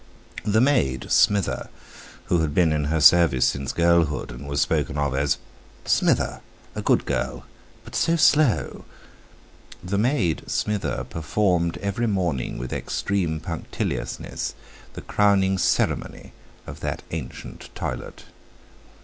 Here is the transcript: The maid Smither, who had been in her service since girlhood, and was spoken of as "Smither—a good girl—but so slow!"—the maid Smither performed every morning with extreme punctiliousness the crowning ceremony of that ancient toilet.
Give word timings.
The 0.45 0.61
maid 0.61 1.11
Smither, 1.11 1.69
who 2.25 2.39
had 2.39 2.55
been 2.55 2.71
in 2.73 2.85
her 2.85 2.99
service 2.99 3.45
since 3.47 3.71
girlhood, 3.71 4.31
and 4.31 4.47
was 4.47 4.59
spoken 4.59 4.97
of 4.97 5.13
as 5.15 5.37
"Smither—a 5.85 6.81
good 6.81 7.05
girl—but 7.05 7.93
so 7.95 8.15
slow!"—the 8.15 8.83
maid 9.99 10.41
Smither 10.47 11.03
performed 11.03 11.77
every 11.83 12.07
morning 12.07 12.57
with 12.57 12.73
extreme 12.73 13.39
punctiliousness 13.39 14.55
the 14.93 15.01
crowning 15.03 15.59
ceremony 15.59 16.33
of 16.65 16.79
that 16.79 17.03
ancient 17.11 17.69
toilet. 17.75 18.23